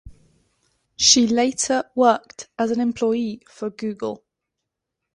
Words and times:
She 0.95 1.27
later 1.27 1.83
worked 1.93 2.49
as 2.57 2.71
an 2.71 2.79
employee 2.81 3.43
for 3.47 3.69
Google. 3.69 4.25